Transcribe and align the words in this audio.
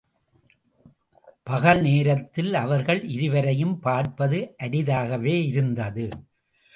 பகல் 1.43 1.81
நேரத்திலே 1.81 2.53
அவர்கள் 2.53 3.01
இருவரையும் 3.07 3.79
பார்ப்பது 3.79 4.55
அரிதாகவே 4.63 5.35
இருந்தது. 5.45 6.07